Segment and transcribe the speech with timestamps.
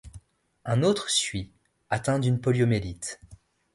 [0.65, 1.51] Un autre suit,
[1.91, 3.21] atteint d'une poliomyélite.